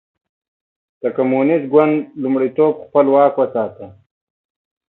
[1.01, 3.87] د کمونېست ګوند لومړیتوب خپل واک وساتي.